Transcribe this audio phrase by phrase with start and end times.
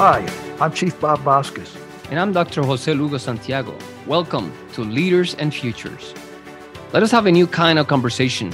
[0.00, 0.24] Hi,
[0.60, 1.76] I'm Chief Bob Vasquez.
[2.08, 2.62] And I'm Dr.
[2.62, 3.76] Jose Lugo Santiago.
[4.06, 6.14] Welcome to Leaders and Futures.
[6.92, 8.52] Let us have a new kind of conversation,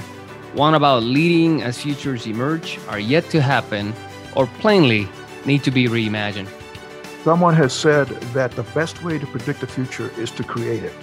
[0.55, 3.93] one about leading as futures emerge, are yet to happen,
[4.35, 5.07] or plainly
[5.45, 6.49] need to be reimagined.
[7.23, 10.93] Someone has said that the best way to predict the future is to create it.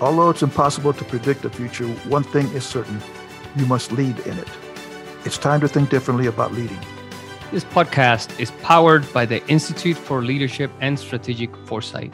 [0.00, 2.98] Although it's impossible to predict the future, one thing is certain
[3.56, 4.48] you must lead in it.
[5.26, 6.80] It's time to think differently about leading.
[7.52, 12.12] This podcast is powered by the Institute for Leadership and Strategic Foresight.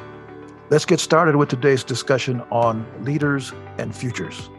[0.69, 4.51] Let's get started with today's discussion on leaders and futures.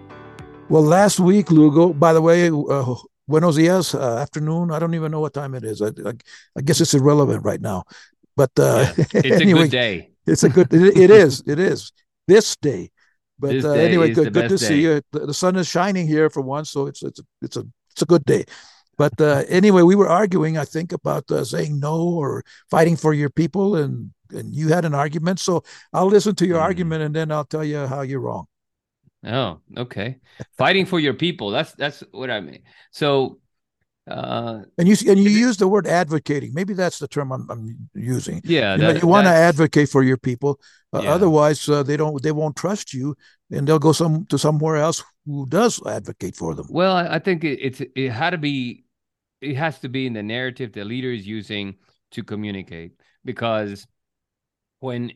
[0.69, 2.95] Well, last week, Lugo, by the way, uh,
[3.27, 4.71] buenos dias, uh, afternoon.
[4.71, 5.79] I don't even know what time it is.
[5.79, 6.13] I, I,
[6.57, 7.83] I guess it's irrelevant right now.
[8.35, 10.09] But uh, yeah, it's anyway, a good day.
[10.25, 11.91] It's a good, it, it is, it is
[12.27, 12.89] this day.
[13.37, 14.65] But uh, anyway, good, good to day.
[14.65, 15.01] see you.
[15.11, 18.05] The, the, sun is shining here for once, so it's it's it's a it's a
[18.05, 18.45] good day.
[18.97, 23.13] But uh, anyway, we were arguing, I think, about uh, saying no or fighting for
[23.13, 25.39] your people, and and you had an argument.
[25.39, 26.63] So I'll listen to your mm.
[26.63, 28.45] argument, and then I'll tell you how you're wrong.
[29.25, 30.17] Oh, okay.
[30.57, 31.49] fighting for your people.
[31.49, 32.63] That's that's what I mean.
[32.91, 33.39] So
[34.05, 36.53] uh, and you and you use the word advocating.
[36.53, 38.41] Maybe that's the term I'm, I'm using.
[38.43, 40.59] Yeah, you, that, you want to advocate for your people.
[40.91, 41.13] Uh, yeah.
[41.13, 42.21] Otherwise, uh, they don't.
[42.21, 43.15] They won't trust you,
[43.49, 46.67] and they'll go some to somewhere else who does advocate for them.
[46.69, 48.82] Well, I think it, it's it had to be.
[49.43, 51.75] It has to be in the narrative the leader is using
[52.11, 52.93] to communicate
[53.25, 53.85] because
[54.79, 55.11] when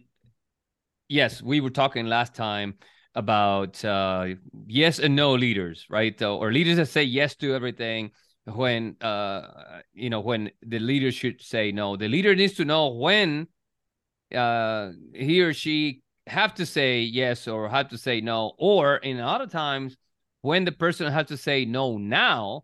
[1.08, 2.75] yes, we were talking last time
[3.16, 4.28] about uh,
[4.67, 6.22] yes and no leaders, right?
[6.22, 8.11] Or leaders that say yes to everything
[8.45, 11.98] when uh you know when the leader should say no.
[11.98, 13.48] The leader needs to know when
[14.33, 18.53] uh he or she have to say yes or have to say no.
[18.58, 19.98] Or in other times
[20.42, 22.64] when the person has to say no now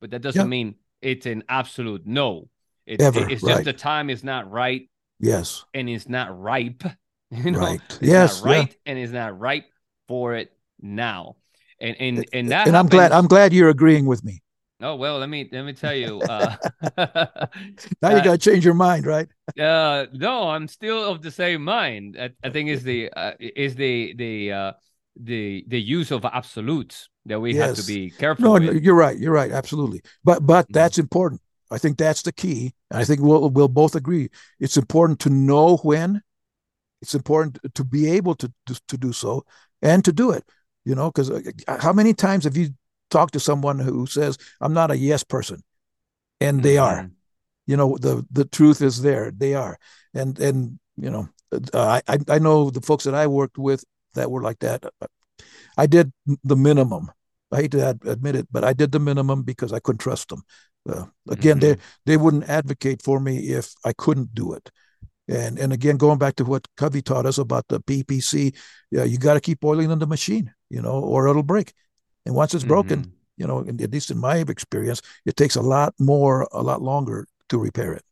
[0.00, 2.48] but that doesn't mean it's an absolute no
[2.86, 3.52] it, Ever, it's right.
[3.52, 4.88] just the time is not right
[5.20, 6.82] yes and it's not ripe
[7.30, 7.80] you know right.
[7.88, 8.92] it's yes right yeah.
[8.92, 9.66] and it's not ripe
[10.08, 11.36] for it now
[11.80, 14.42] and and and that and happens, i'm glad i'm glad you're agreeing with me
[14.84, 16.20] Oh well, let me let me tell you.
[16.32, 16.56] Uh,
[18.02, 19.28] now you got to change your mind, right?
[19.60, 22.16] uh, no, I'm still of the same mind.
[22.18, 24.72] I, I think is the uh, is the the uh,
[25.16, 27.66] the the use of absolutes that we yes.
[27.68, 28.44] have to be careful.
[28.44, 28.82] No, with.
[28.82, 29.18] you're right.
[29.18, 29.50] You're right.
[29.50, 30.02] Absolutely.
[30.24, 30.72] But but mm-hmm.
[30.72, 31.40] that's important.
[31.70, 32.74] I think that's the key.
[32.90, 34.28] I think we'll we'll both agree.
[34.60, 36.22] It's important to know when.
[37.00, 39.44] It's important to be able to to, to do so
[39.80, 40.44] and to do it.
[40.84, 41.40] You know, because uh,
[41.78, 42.70] how many times have you
[43.12, 45.62] talked to someone who says i'm not a yes person
[46.40, 47.00] and they mm-hmm.
[47.00, 47.10] are
[47.66, 49.78] you know the the truth is there they are
[50.14, 51.28] and and you know
[51.74, 53.84] uh, i i know the folks that i worked with
[54.14, 54.84] that were like that
[55.76, 56.12] i did
[56.44, 57.10] the minimum
[57.50, 60.42] i hate to admit it but i did the minimum because i couldn't trust them
[60.88, 61.72] uh, again mm-hmm.
[61.72, 64.70] they they wouldn't advocate for me if i couldn't do it
[65.28, 68.54] and and again going back to what covey taught us about the ppc
[68.90, 71.72] yeah you got to keep oiling in the machine you know or it'll break
[72.26, 73.10] and once it's broken, mm-hmm.
[73.36, 77.26] you know, at least in my experience, it takes a lot more, a lot longer
[77.48, 78.04] to repair it.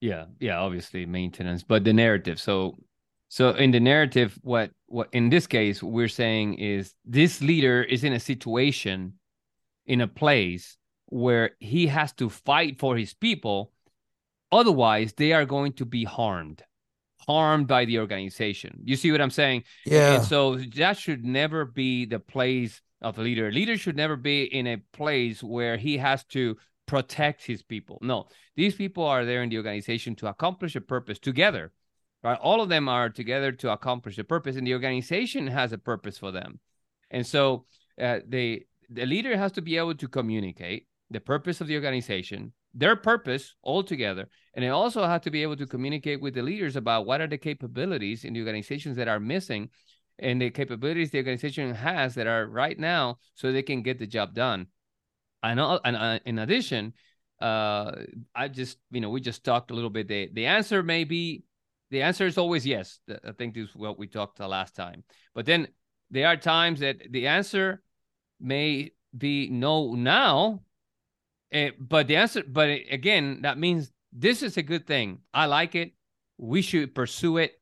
[0.00, 2.40] Yeah, yeah, obviously maintenance, but the narrative.
[2.40, 2.78] So,
[3.30, 8.02] so in the narrative, what what in this case we're saying is this leader is
[8.02, 9.14] in a situation,
[9.86, 10.76] in a place
[11.06, 13.72] where he has to fight for his people,
[14.50, 16.64] otherwise they are going to be harmed
[17.28, 18.80] harmed by the organization.
[18.82, 19.62] You see what I'm saying?
[19.86, 20.14] Yeah.
[20.14, 23.48] And so that should never be the place of a leader.
[23.48, 27.98] A leader should never be in a place where he has to protect his people.
[28.02, 28.26] No,
[28.56, 31.70] these people are there in the organization to accomplish a purpose together.
[32.22, 32.38] Right?
[32.38, 36.18] All of them are together to accomplish a purpose, and the organization has a purpose
[36.18, 36.60] for them.
[37.10, 37.64] And so
[38.00, 42.52] uh, the the leader has to be able to communicate the purpose of the organization,
[42.74, 46.42] their purpose all together, and they also have to be able to communicate with the
[46.42, 49.70] leaders about what are the capabilities in the organizations that are missing
[50.18, 54.06] and the capabilities the organization has that are right now so they can get the
[54.06, 54.66] job done.
[55.42, 56.92] And, and uh, in addition,
[57.40, 57.92] uh,
[58.34, 60.08] I just, you know, we just talked a little bit.
[60.08, 61.42] The, the answer may be,
[61.90, 63.00] the answer is always yes.
[63.24, 65.04] I think this is what we talked the last time.
[65.34, 65.68] But then
[66.10, 67.82] there are times that the answer
[68.40, 70.62] may be no now,
[71.52, 75.18] uh, but the answer, but again, that means this is a good thing.
[75.34, 75.92] I like it.
[76.38, 77.60] We should pursue it,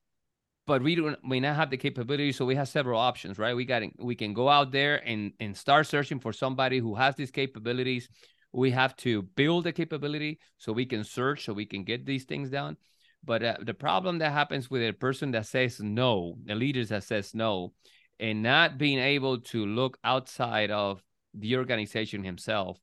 [0.67, 2.33] but we don't may not have the capability.
[2.33, 3.57] So we have several options, right?
[3.57, 7.17] We got we can go out there and and start searching for somebody who has
[7.17, 8.09] these capabilities.
[8.53, 12.25] We have to build a capability so we can search, so we can get these
[12.25, 12.77] things done.
[13.25, 17.05] But uh, the problem that happens with a person that says no, the leaders that
[17.05, 17.73] says no,
[18.19, 21.03] and not being able to look outside of
[21.35, 22.79] the organization himself,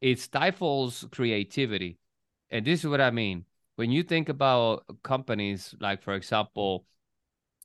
[0.00, 1.98] it stifles creativity
[2.50, 3.44] and this is what I mean.
[3.76, 6.84] when you think about companies like, for example,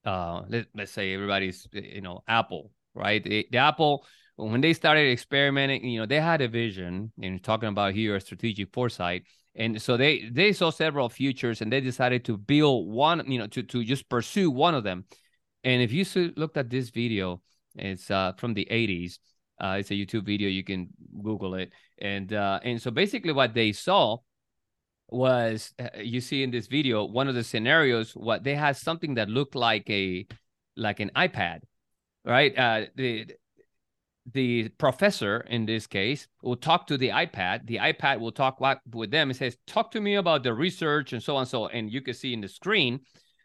[0.06, 3.24] uh, let, let's say everybody's, you know, Apple, right?
[3.24, 4.06] The, the Apple,
[4.36, 8.72] when they started experimenting, you know, they had a vision and talking about here strategic
[8.74, 9.24] foresight.
[9.56, 13.48] And so they they saw several futures and they decided to build one, you know,
[13.48, 15.06] to, to just pursue one of them.
[15.64, 16.06] And if you
[16.36, 17.42] looked at this video,
[17.76, 19.20] it's uh, from the 80s.
[19.62, 20.50] Uh, it's a YouTube video.
[20.50, 20.90] You can
[21.22, 21.72] Google it.
[22.00, 24.18] And uh, and so basically what they saw
[25.10, 29.14] was uh, you see in this video one of the scenarios what they had something
[29.14, 30.26] that looked like a
[30.76, 31.60] like an ipad
[32.26, 33.28] right uh the
[34.32, 38.58] the professor in this case will talk to the ipad the ipad will talk
[38.94, 41.68] with them and says talk to me about the research and so on And so
[41.68, 43.02] and you can see in the screen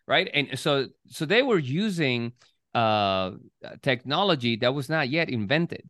[0.06, 2.32] right and so so they were using
[2.74, 3.32] uh
[3.82, 5.82] technology that was not yet invented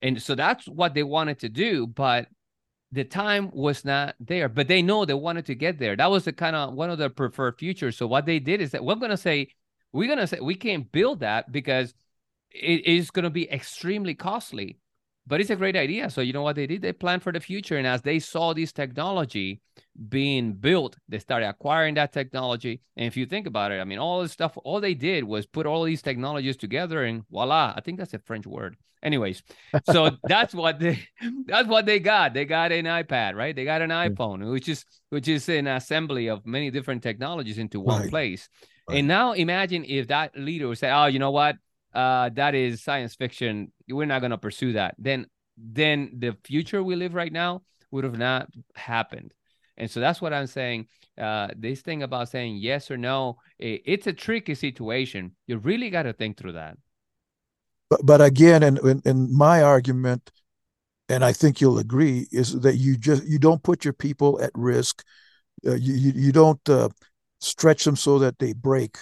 [0.00, 2.26] and so that's what they wanted to do but
[2.92, 5.96] the time was not there, but they know they wanted to get there.
[5.96, 7.96] That was the kind of one of their preferred futures.
[7.96, 9.48] So what they did is that we're gonna say
[9.92, 11.94] we're gonna say we can't build that because
[12.54, 14.78] it is gonna be extremely costly.
[15.24, 16.10] But it's a great idea.
[16.10, 16.82] So you know what they did?
[16.82, 19.60] They planned for the future, and as they saw this technology
[20.08, 22.80] being built, they started acquiring that technology.
[22.96, 25.46] And if you think about it, I mean, all this stuff, all they did was
[25.46, 27.72] put all these technologies together, and voila!
[27.76, 29.42] I think that's a French word anyways
[29.90, 30.98] so that's what they
[31.46, 34.84] that's what they got they got an ipad right they got an iphone which is
[35.10, 38.10] which is an assembly of many different technologies into one right.
[38.10, 38.48] place
[38.88, 38.98] right.
[38.98, 41.56] and now imagine if that leader would say oh you know what
[41.94, 46.96] uh that is science fiction we're not to pursue that then then the future we
[46.96, 49.32] live right now would have not happened
[49.76, 50.86] and so that's what i'm saying
[51.18, 55.90] uh this thing about saying yes or no it, it's a tricky situation you really
[55.90, 56.76] got to think through that
[57.92, 60.30] but but again, in, in, in my argument,
[61.10, 64.50] and I think you'll agree, is that you just you don't put your people at
[64.54, 65.04] risk.
[65.66, 66.88] Uh, you, you, you don't uh,
[67.42, 68.96] stretch them so that they break.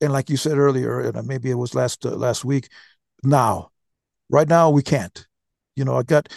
[0.00, 2.68] And like you said earlier, and maybe it was last uh, last week.
[3.24, 3.70] Now,
[4.30, 5.26] right now we can't.
[5.76, 6.32] You know, I got.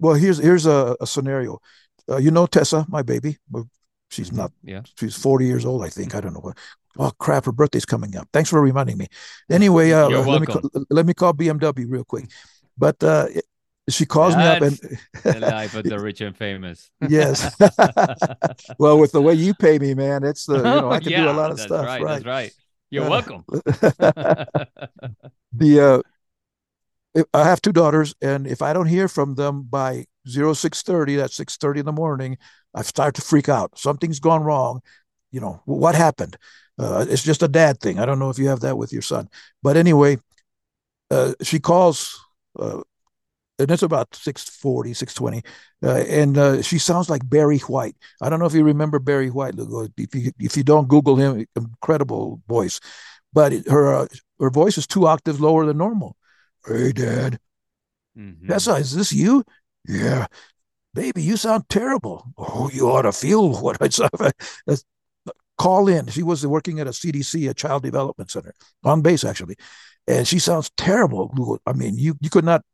[0.00, 1.58] Well, here's here's a, a scenario.
[2.08, 3.38] Uh, you know Tessa, my baby.
[4.10, 4.52] She's not.
[4.62, 4.82] Yeah.
[4.98, 6.14] She's 40 years old, I think.
[6.14, 6.58] I don't know what.
[6.98, 7.44] Oh crap!
[7.44, 8.28] Her birthday's coming up.
[8.32, 9.06] Thanks for reminding me.
[9.50, 12.30] Anyway, uh, let me call, let me call BMW real quick.
[12.76, 13.26] But uh,
[13.88, 16.90] she calls That's me up and the life of the rich and famous.
[17.08, 17.56] yes.
[18.78, 21.24] well, with the way you pay me, man, it's the you know I can yeah,
[21.24, 21.84] do a lot of stuff.
[21.84, 22.12] Right, right.
[22.14, 22.52] That's right.
[22.90, 23.44] You're uh, welcome.
[25.52, 26.02] the
[27.16, 30.82] uh, I have two daughters, and if I don't hear from them by zero six
[30.82, 32.38] thirty, that's six thirty in the morning,
[32.74, 33.78] I start to freak out.
[33.78, 34.80] Something's gone wrong.
[35.30, 36.36] You know what happened?
[36.78, 37.98] Uh, it's just a dad thing.
[37.98, 39.28] I don't know if you have that with your son,
[39.62, 40.18] but anyway,
[41.10, 42.18] uh, she calls,
[42.58, 42.82] uh,
[43.58, 45.42] and it's about 640, 620,
[45.82, 47.96] uh, and uh, she sounds like Barry White.
[48.20, 49.54] I don't know if you remember Barry White.
[49.96, 52.80] If you if you don't Google him, incredible voice,
[53.32, 54.06] but her uh,
[54.40, 56.16] her voice is two octaves lower than normal.
[56.66, 57.38] Hey, Dad.
[58.16, 58.50] Mm-hmm.
[58.52, 59.44] is this you?
[59.86, 60.26] Yeah.
[60.94, 62.26] Baby, you sound terrible.
[62.36, 64.08] Oh, you ought to feel what I saw
[65.58, 66.06] call in.
[66.06, 69.56] She was working at a CDC, a child development center, on base actually,
[70.06, 71.60] and she sounds terrible.
[71.66, 72.64] I mean, you you could not,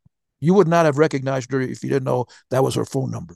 [0.45, 3.35] you would not have recognized her if you didn't know that was her phone number.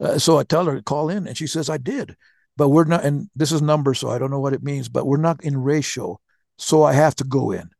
[0.00, 2.16] Uh, so I tell her to call in, and she says I did,
[2.56, 3.04] but we're not.
[3.04, 5.56] And this is number, so I don't know what it means, but we're not in
[5.56, 6.20] ratio,
[6.58, 7.70] so I have to go in.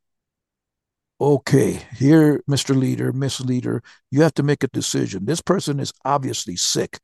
[1.19, 2.75] Okay, here, Mr.
[2.75, 5.25] Leader, Miss Leader, you have to make a decision.
[5.25, 6.99] This person is obviously sick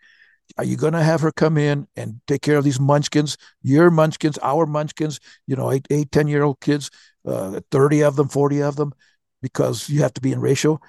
[0.57, 3.89] are you going to have her come in and take care of these munchkins, your
[3.89, 6.91] munchkins, our munchkins, you know, eight, eight 10 year old kids,
[7.25, 8.93] uh, 30 of them, 40 of them,
[9.43, 10.79] because you have to be in ratio?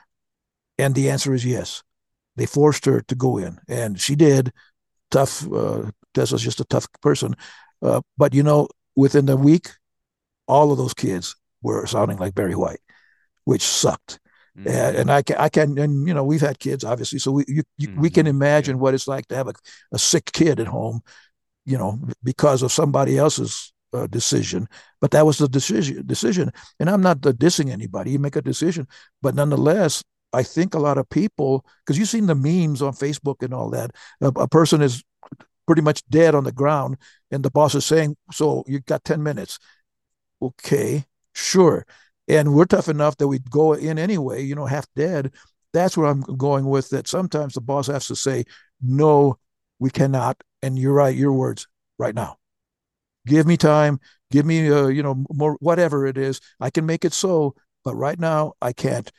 [0.78, 1.82] And the answer is yes.
[2.36, 4.52] They forced her to go in, and she did.
[5.10, 5.46] Tough.
[5.52, 7.36] Uh, Tessa's just a tough person.
[7.82, 9.68] Uh, but, you know, within the week,
[10.46, 12.80] all of those kids were sounding like Barry White,
[13.44, 14.20] which sucked.
[14.56, 14.68] Mm-hmm.
[14.68, 17.44] And, and, I can, I can, and you know, we've had kids obviously, so we,
[17.48, 18.00] you, you, mm-hmm.
[18.00, 18.82] we can imagine yeah.
[18.82, 19.54] what it's like to have a,
[19.92, 21.00] a sick kid at home,
[21.66, 24.68] you know, because of somebody else's uh, decision.
[25.00, 26.04] But that was the decision.
[26.06, 28.10] Decision, and I'm not dissing anybody.
[28.10, 28.86] You make a decision,
[29.22, 33.42] but nonetheless, I think a lot of people, because you've seen the memes on Facebook
[33.42, 35.04] and all that, a, a person is
[35.66, 36.96] pretty much dead on the ground,
[37.30, 39.58] and the boss is saying, "So you got ten minutes."
[40.42, 41.86] Okay, sure
[42.28, 45.32] and we're tough enough that we'd go in anyway, you know, half dead.
[45.72, 47.08] That's where I'm going with that.
[47.08, 48.44] Sometimes the boss has to say,
[48.80, 49.38] no,
[49.78, 50.42] we cannot.
[50.62, 51.66] And you're right, your words
[51.98, 52.38] right now.
[53.26, 54.00] Give me time.
[54.30, 56.40] Give me, uh, you know, more, whatever it is.
[56.60, 57.54] I can make it so,
[57.84, 59.10] but right now I can't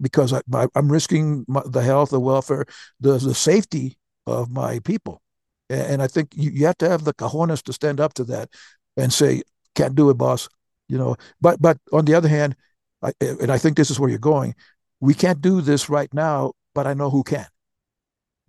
[0.00, 0.40] because I,
[0.74, 2.66] am risking my, the health, the welfare,
[3.00, 5.22] the, the safety of my people.
[5.70, 8.24] And, and I think you, you have to have the cojones to stand up to
[8.24, 8.50] that
[8.96, 9.42] and say,
[9.74, 10.48] can't do it, boss.
[10.88, 12.56] You know, but but on the other hand,
[13.02, 14.54] I, and I think this is where you're going.
[15.00, 17.46] We can't do this right now, but I know who can.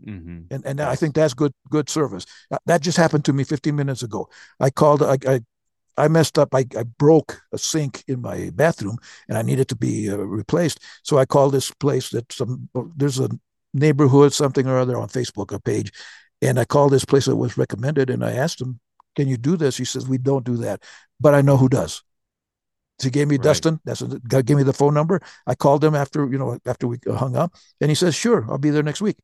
[0.05, 0.53] Mm-hmm.
[0.53, 2.25] And and I think that's good good service.
[2.65, 4.29] That just happened to me 15 minutes ago.
[4.59, 5.03] I called.
[5.03, 5.41] I I,
[5.97, 6.55] I messed up.
[6.55, 10.79] I, I broke a sink in my bathroom, and I needed to be uh, replaced.
[11.03, 13.29] So I called this place that some there's a
[13.73, 15.91] neighborhood something or other on Facebook a page,
[16.41, 18.79] and I called this place that was recommended, and I asked them,
[19.15, 20.81] "Can you do this?" He says, "We don't do that,
[21.19, 22.01] but I know who does."
[22.99, 23.43] So he gave me right.
[23.43, 23.79] Dustin.
[23.85, 25.21] That's gave me the phone number.
[25.47, 28.57] I called him after you know after we hung up, and he says, "Sure, I'll
[28.57, 29.17] be there next week."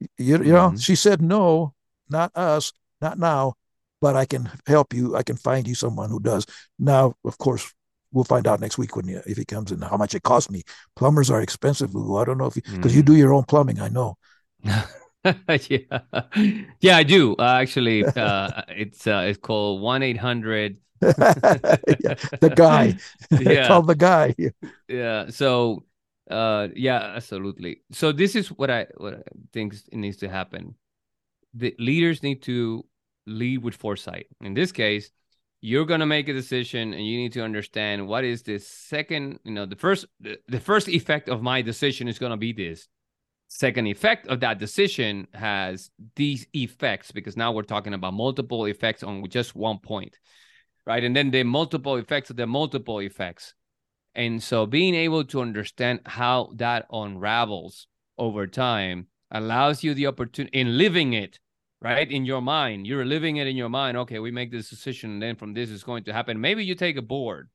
[0.00, 0.76] You, you know, mm-hmm.
[0.76, 1.74] she said, "No,
[2.08, 3.54] not us, not now,
[4.00, 5.16] but I can help you.
[5.16, 6.46] I can find you someone who does."
[6.78, 7.72] Now, of course,
[8.12, 10.50] we'll find out next week when you, if he comes in how much it costs
[10.50, 10.62] me.
[10.96, 12.16] Plumbers are expensive, Lou.
[12.16, 13.08] I don't know if because you, mm.
[13.08, 13.80] you do your own plumbing.
[13.80, 14.16] I know.
[14.64, 16.00] yeah,
[16.80, 17.34] yeah, I do.
[17.36, 22.96] Uh, actually, uh, it's uh, it's called one eight hundred the guy.
[23.40, 23.68] Yeah.
[23.68, 24.34] Called the guy.
[24.88, 25.28] Yeah.
[25.28, 25.84] So
[26.30, 27.82] uh yeah, absolutely.
[27.92, 30.74] So this is what I what I think needs to happen.
[31.54, 32.84] The leaders need to
[33.26, 34.26] lead with foresight.
[34.40, 35.10] In this case,
[35.60, 39.38] you're going to make a decision and you need to understand what is the second,
[39.44, 42.52] you know, the first the, the first effect of my decision is going to be
[42.52, 42.88] this.
[43.48, 49.02] Second effect of that decision has these effects because now we're talking about multiple effects
[49.02, 50.18] on just one point
[50.86, 51.02] right?
[51.02, 53.54] And then the multiple effects of the multiple effects.
[54.14, 60.58] And so being able to understand how that unravels over time allows you the opportunity
[60.58, 61.40] in living it,
[61.80, 62.10] right?
[62.10, 63.96] In your mind, you're living it in your mind.
[63.96, 66.40] Okay, we make this decision, and then from this is going to happen.
[66.40, 67.48] Maybe you take a board.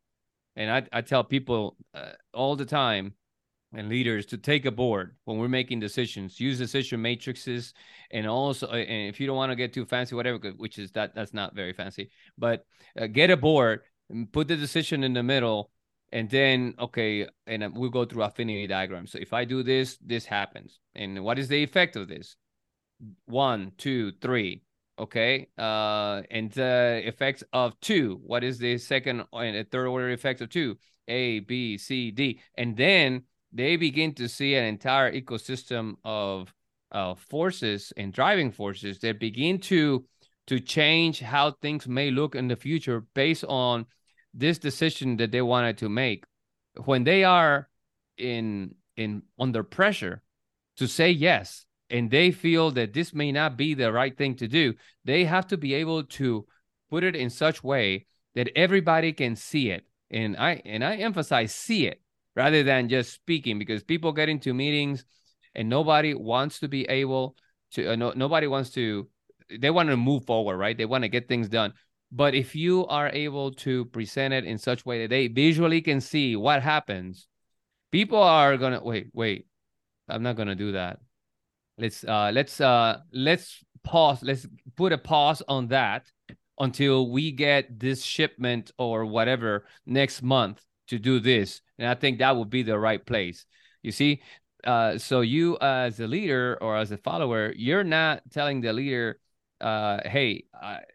[0.55, 3.13] And I, I tell people uh, all the time
[3.73, 7.73] and leaders to take a board when we're making decisions use decision matrices
[8.11, 10.91] and also uh, and if you don't want to get too fancy whatever which is
[10.91, 12.65] that that's not very fancy but
[12.99, 15.69] uh, get a board and put the decision in the middle
[16.11, 19.97] and then okay and uh, we'll go through affinity diagram so if i do this
[20.03, 20.79] this happens.
[20.95, 22.35] And what is the effect of this?
[23.25, 24.63] One two three
[24.97, 25.47] okay?
[25.57, 30.49] Uh and the effects of two what is the second and third order effects of
[30.49, 30.77] two?
[31.07, 32.39] A b c d.
[32.55, 36.53] And then they begin to see an entire ecosystem of
[36.91, 40.05] uh, forces and driving forces that begin to
[40.47, 43.85] to change how things may look in the future based on
[44.33, 46.25] this decision that they wanted to make
[46.85, 47.67] when they are
[48.17, 50.21] in in under pressure
[50.77, 54.47] to say yes and they feel that this may not be the right thing to
[54.47, 54.73] do
[55.05, 56.45] they have to be able to
[56.89, 58.05] put it in such way
[58.35, 59.85] that everybody can see it.
[60.11, 62.01] And i and i emphasize see it
[62.35, 65.05] rather than just speaking because people get into meetings
[65.53, 67.35] and nobody wants to be able
[67.73, 69.07] to uh, no, nobody wants to
[69.59, 70.75] they want to move forward right?
[70.75, 71.73] They want to get things done
[72.11, 76.01] but if you are able to present it in such way that they visually can
[76.01, 77.27] see what happens
[77.91, 79.45] people are gonna wait wait
[80.07, 80.99] i'm not gonna do that
[81.77, 86.11] let's uh let's uh let's pause let's put a pause on that
[86.59, 91.61] until we get this shipment or whatever next month to do this.
[91.77, 93.45] And I think that would be the right place.
[93.81, 94.21] You see,
[94.65, 99.19] uh, so you as a leader or as a follower, you're not telling the leader,
[99.61, 100.45] uh, "Hey,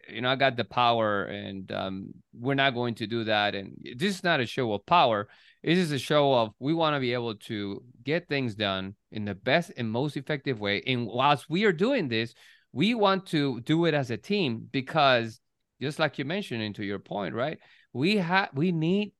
[0.09, 3.77] you know, I got the power, and um, we're not going to do that." And
[3.95, 5.27] this is not a show of power.
[5.63, 9.25] This is a show of we want to be able to get things done in
[9.25, 10.81] the best and most effective way.
[10.85, 12.33] And whilst we are doing this,
[12.71, 15.39] we want to do it as a team because,
[15.81, 17.57] just like you mentioned, into your point, right?
[17.93, 19.13] We have we need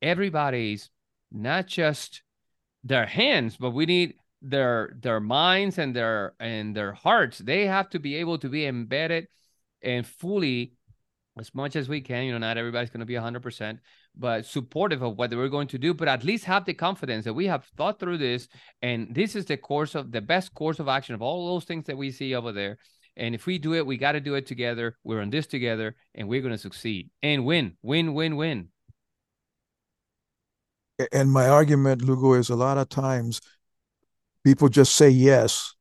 [0.00, 0.90] everybody's
[1.30, 2.22] not just
[2.82, 7.38] their hands, but we need their their minds and their and their hearts.
[7.38, 9.26] They have to be able to be embedded
[9.82, 10.74] and fully
[11.38, 12.24] as much as we can.
[12.24, 13.78] You know, not everybody's going to be 100%,
[14.14, 17.34] but supportive of what we're going to do, but at least have the confidence that
[17.34, 18.48] we have thought through this.
[18.82, 21.86] And this is the course of the best course of action of all those things
[21.86, 22.78] that we see over there.
[23.16, 24.96] And if we do it, we got to do it together.
[25.04, 28.68] We're on this together and we're going to succeed and win, win, win, win
[31.12, 33.40] and my argument, Lugo, is a lot of times
[34.44, 35.74] people just say yes,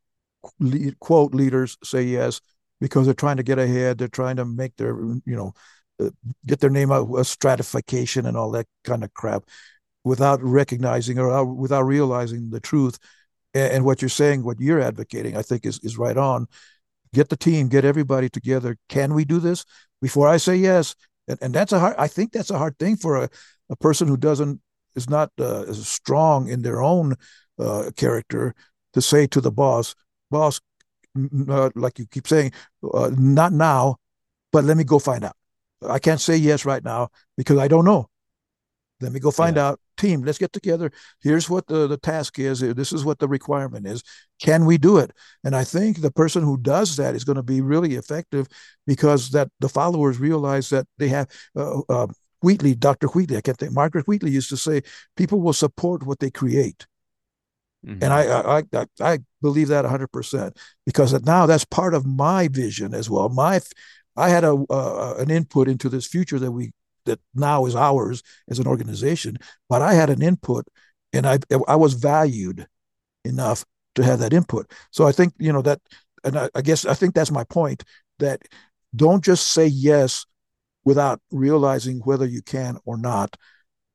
[1.00, 2.42] quote leaders say yes
[2.80, 3.98] because they're trying to get ahead.
[3.98, 5.54] They're trying to make their, you know,
[6.02, 6.10] uh,
[6.46, 9.44] get their name out, a stratification and all that kind of crap
[10.04, 12.98] without recognizing or without realizing the truth.
[13.56, 16.48] And, what you're saying, what you're advocating, I think is, is right on.
[17.14, 18.78] Get the team, get everybody together.
[18.90, 19.64] Can we do this?
[20.02, 20.96] Before I say yes,
[21.28, 23.30] and, and that's a hard, I think that's a hard thing for a,
[23.70, 24.60] a person who doesn't
[24.96, 27.16] is not uh, as strong in their own
[27.60, 28.54] uh, character
[28.94, 29.96] to say to the boss,
[30.30, 30.60] boss,
[31.50, 32.52] uh, like you keep saying,
[32.94, 33.98] uh, not now,
[34.52, 35.36] but let me go find out.
[35.88, 38.08] I can't say yes right now because I don't know.
[39.02, 39.70] Let me go find yeah.
[39.70, 39.80] out.
[39.98, 40.92] Team, let's get together.
[41.22, 42.62] Here's what the, the task is.
[42.62, 44.02] This is what the requirement is.
[44.42, 45.12] Can we do it?
[45.44, 48.48] And I think the person who does that is going to be really effective
[48.88, 52.08] because that the followers realize that they have uh, uh,
[52.42, 53.08] Wheatley, Dr.
[53.08, 53.74] Wheatley, I can't think.
[53.74, 54.82] Margaret Wheatley used to say,
[55.16, 56.88] people will support what they create.
[57.86, 58.04] Mm-hmm.
[58.04, 62.94] And I, I, I I believe that 100% because now that's part of my vision
[62.94, 63.30] as well.
[63.30, 63.60] My
[64.16, 66.72] I had a uh, an input into this future that we
[67.06, 69.38] that now is ours as an organization,
[69.70, 70.68] but I had an input
[71.12, 72.68] and I I was valued
[73.26, 74.72] enough to have that input.
[74.92, 75.82] So I think you know that,
[76.24, 77.84] and I, I guess I think that's my point
[78.20, 78.42] that
[78.96, 80.26] don't just say yes
[80.86, 83.36] without realizing whether you can or not,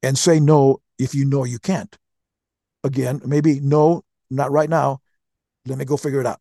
[0.02, 1.96] and say no if you know you can't.
[2.84, 5.00] Again, maybe no, not right now.
[5.66, 6.40] Let me go figure it out.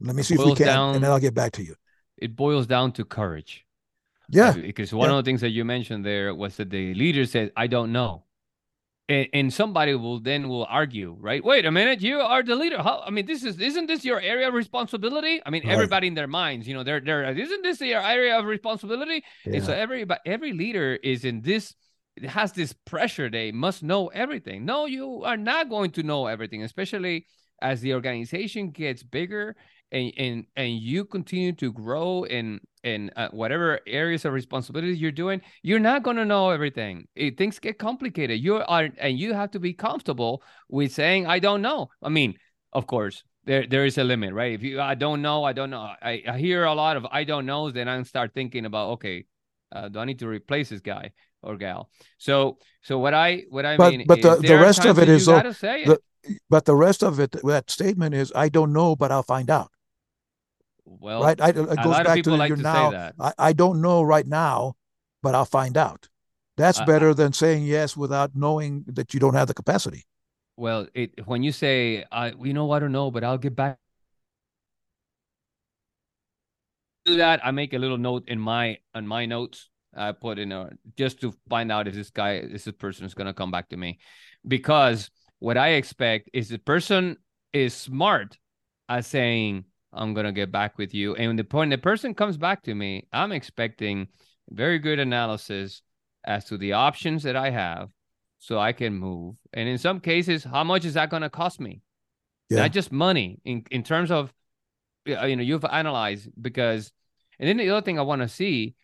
[0.00, 1.74] Let me see if we can, down, and then I'll get back to you.
[2.16, 3.64] It boils down to courage.
[4.28, 4.52] Yeah.
[4.52, 5.16] Because one yeah.
[5.16, 8.24] of the things that you mentioned there was that the leader said, I don't know.
[9.06, 11.44] And, and somebody will then will argue, right?
[11.44, 12.82] Wait a minute, you are the leader.
[12.82, 15.42] How, I mean, this is isn't this your area of responsibility?
[15.44, 15.74] I mean, right.
[15.74, 19.22] everybody in their minds, you know, they're they're isn't this your area of responsibility?
[19.44, 19.56] Yeah.
[19.56, 21.74] And so every every leader is in this
[22.22, 24.64] has this pressure they must know everything.
[24.64, 27.26] No, you are not going to know everything, especially
[27.60, 29.56] as the organization gets bigger
[29.92, 35.10] and and and you continue to grow in in uh, whatever areas of responsibility you're
[35.10, 37.06] doing you're not going to know everything.
[37.14, 38.40] It, things get complicated.
[38.40, 41.88] You are and you have to be comfortable with saying i don't know.
[42.02, 42.34] I mean
[42.72, 44.52] of course there there is a limit right?
[44.52, 47.24] If you i don't know i don't know i, I hear a lot of i
[47.24, 49.26] don't know then i start thinking about okay
[49.70, 51.12] uh, do i need to replace this guy
[51.44, 54.98] or gal so so what i what i but, mean but the, the rest of
[54.98, 55.98] it is the,
[56.48, 59.70] but the rest of it that statement is i don't know but i'll find out
[60.84, 61.40] well, right.
[61.40, 63.12] I, it goes back to like now.
[63.18, 64.74] I, I don't know right now,
[65.22, 66.08] but I'll find out.
[66.56, 70.04] That's uh, better than saying yes without knowing that you don't have the capacity.
[70.56, 73.78] Well, it when you say, "I, you know, I don't know, but I'll get back."
[77.06, 77.44] Do that.
[77.44, 79.68] I make a little note in my on my notes.
[79.96, 83.14] I put in a just to find out if this guy, if this person is
[83.14, 83.98] going to come back to me,
[84.46, 87.16] because what I expect is the person
[87.52, 88.38] is smart
[88.88, 91.14] at saying, I'm gonna get back with you.
[91.14, 94.08] And the point the person comes back to me, I'm expecting
[94.50, 95.82] very good analysis
[96.24, 97.90] as to the options that I have
[98.38, 99.36] so I can move.
[99.52, 101.82] And in some cases, how much is that gonna cost me?
[102.50, 102.62] Yeah.
[102.62, 104.32] Not just money in, in terms of
[105.06, 106.90] you know, you've analyzed because
[107.38, 108.74] and then the other thing I want to see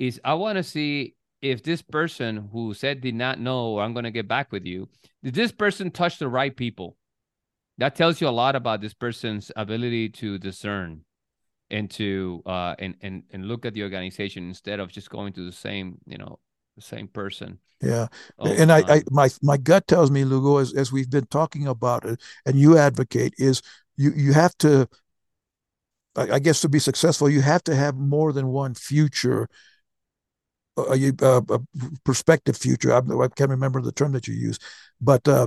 [0.00, 4.04] is I want to see if this person who said did not know I'm going
[4.04, 4.88] to get back with you,
[5.22, 6.96] did this person touch the right people?
[7.80, 11.00] that tells you a lot about this person's ability to discern
[11.70, 15.46] and to uh and and and look at the organization instead of just going to
[15.46, 16.38] the same you know
[16.76, 17.58] the same person.
[17.82, 18.08] Yeah.
[18.38, 19.30] And I, I my.
[19.42, 23.34] my gut tells me lugo as, as we've been talking about it and you advocate
[23.38, 23.62] is
[23.96, 24.86] you you have to
[26.16, 29.48] I guess to be successful you have to have more than one future
[30.88, 31.60] a, a,
[32.04, 34.58] perspective future I, I, can't remember the term that you use
[35.00, 35.46] but uh,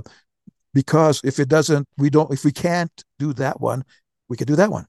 [0.74, 3.84] because if it doesn't, we don't, if we can't do that one,
[4.28, 4.86] we could do that one,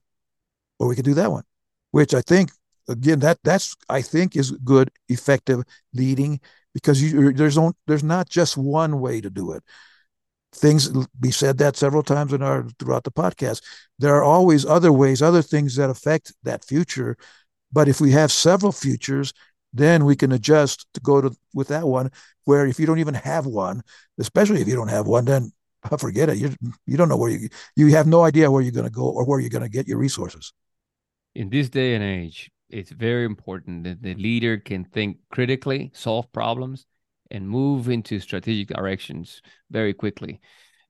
[0.78, 1.44] or we could do that one,
[1.92, 2.50] which I think,
[2.88, 5.62] again, that that's, I think is good, effective
[5.94, 6.40] leading
[6.74, 9.62] because you, there's, on, there's not just one way to do it.
[10.52, 13.62] Things, we said that several times in our, throughout the podcast.
[13.98, 17.16] There are always other ways, other things that affect that future.
[17.72, 19.32] But if we have several futures,
[19.76, 22.10] then we can adjust to go to with that one
[22.44, 23.82] where if you don't even have one
[24.18, 25.52] especially if you don't have one then
[25.98, 26.38] forget it.
[26.38, 26.54] You
[26.86, 29.24] you don't know where you you have no idea where you're going to go or
[29.24, 30.52] where you're going to get your resources.
[31.34, 36.32] In this day and age, it's very important that the leader can think critically, solve
[36.32, 36.86] problems,
[37.30, 40.40] and move into strategic directions very quickly.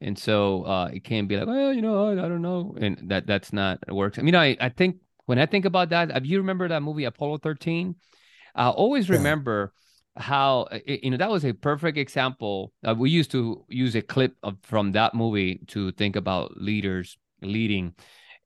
[0.01, 3.09] And so uh, it can't be like, well, you know, I, I don't know, and
[3.09, 4.19] that that's not works.
[4.19, 4.97] I mean, I I think
[5.27, 7.97] when I think about that, if you remember that movie Apollo 13,
[8.57, 9.73] I always remember.
[9.73, 9.83] Yeah
[10.19, 12.73] how you know that was a perfect example.
[12.83, 17.19] Uh, we used to use a clip of, from that movie to think about leaders
[17.43, 17.95] leading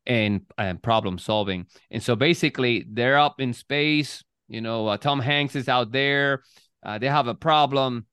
[0.06, 1.66] and and problem solving.
[1.90, 4.24] And so basically, they're up in space.
[4.48, 6.42] You know, uh, Tom Hanks is out there.
[6.82, 8.06] Uh, they have a problem,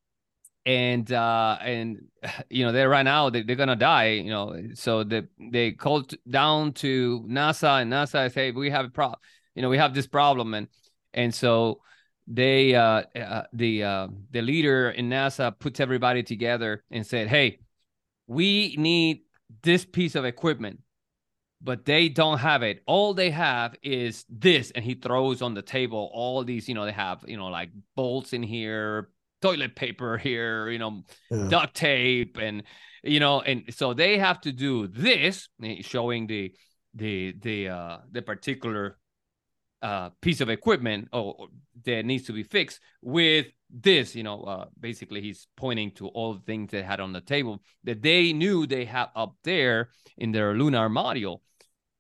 [0.66, 2.06] and uh, and
[2.50, 4.12] you know they're right now they, they're gonna die.
[4.12, 8.90] You know, so they they called down to NASA, and NASA say we have a
[8.90, 9.20] problem.
[9.56, 10.68] You know, we have this problem, and
[11.14, 11.82] and so
[12.28, 17.60] they uh, uh, the uh, the leader in NASA puts everybody together and said, "Hey,
[18.28, 19.22] we need
[19.64, 20.80] this piece of equipment.
[21.60, 22.84] but they don't have it.
[22.86, 26.70] All they have is this, and he throws on the table all these.
[26.70, 29.10] You know, they have you know like bolts in here,
[29.42, 31.48] toilet paper here, you know, yeah.
[31.50, 32.64] duct tape, and
[33.04, 36.54] you know, and so they have to do this, eh, showing the
[36.94, 38.98] the the uh the particular
[39.82, 41.48] uh piece of equipment or
[41.86, 46.34] that needs to be fixed with this you know uh basically he's pointing to all
[46.34, 50.32] the things they had on the table that they knew they had up there in
[50.32, 51.40] their lunar module.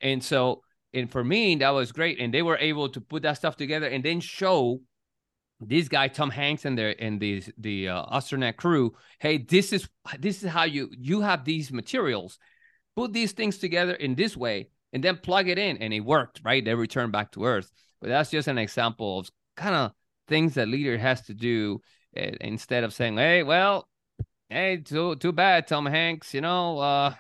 [0.02, 0.64] And so
[0.94, 2.20] and for me that was great.
[2.20, 4.82] And they were able to put that stuff together and then show
[5.60, 9.90] this guy Tom Hanks and the and the the uh, astronaut crew, hey, this is
[10.20, 12.38] this is how you you have these materials,
[12.96, 16.42] put these things together in this way, and then plug it in, and it worked,
[16.44, 16.66] right?
[16.66, 17.72] They return back to Earth.
[18.02, 19.92] But that's just an example of kind of
[20.28, 21.82] things that leader has to do
[22.20, 23.88] uh, instead of saying, hey, well,
[24.50, 27.14] hey, too too bad, Tom Hanks, you know, uh,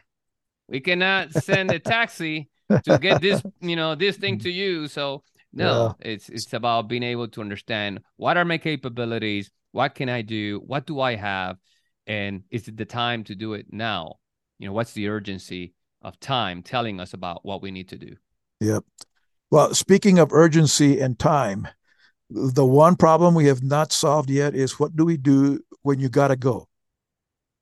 [0.67, 2.49] we cannot send a taxi
[2.83, 5.21] to get this, you know, this thing to you, so
[5.53, 6.13] no, yeah.
[6.13, 10.63] it's it's about being able to understand what are my capabilities, what can I do,
[10.65, 11.57] what do I have,
[12.07, 14.15] and is it the time to do it now?
[14.57, 18.15] You know, what's the urgency of time telling us about what we need to do?
[18.59, 18.83] Yep.
[19.49, 21.67] Well, speaking of urgency and time,
[22.29, 26.09] the one problem we have not solved yet is what do we do when you
[26.09, 26.67] gotta go?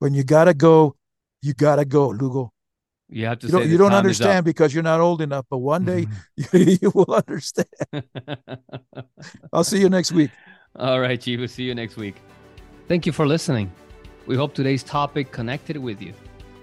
[0.00, 0.96] When you gotta go,
[1.42, 2.52] you gotta go, Lugo.
[3.08, 3.46] You have to.
[3.46, 6.56] You don't, you don't understand because you're not old enough, but one day mm-hmm.
[6.56, 7.68] you, you will understand.
[9.52, 10.32] I'll see you next week.
[10.74, 11.38] All right, Chief.
[11.38, 12.16] We'll see you next week.
[12.88, 13.70] Thank you for listening.
[14.26, 16.12] We hope today's topic connected with you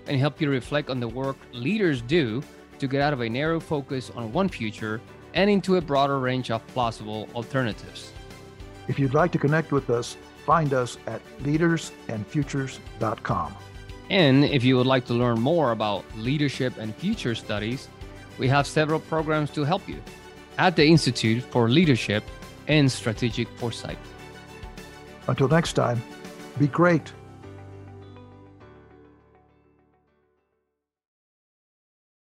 [0.08, 2.42] and help you reflect on the work leaders do
[2.80, 5.00] to get out of a narrow focus on one future
[5.34, 8.12] and into a broader range of plausible alternatives.
[8.88, 13.56] If you'd like to connect with us, find us at leadersandfutures.com.
[14.10, 17.88] And if you would like to learn more about leadership and future studies,
[18.38, 20.02] we have several programs to help you
[20.58, 22.26] at the Institute for Leadership
[22.68, 23.98] and Strategic Foresight.
[25.28, 26.02] Until next time,
[26.60, 27.14] be great